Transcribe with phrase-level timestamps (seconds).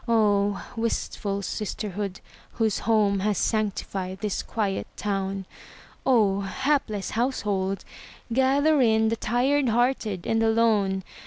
[0.07, 2.21] Oh, wistful sisterhood,
[2.53, 5.45] whose home Has sanctified this quiet town!
[6.07, 7.85] Oh, hapless household,
[8.33, 11.03] gather in The tired hearted and the lone!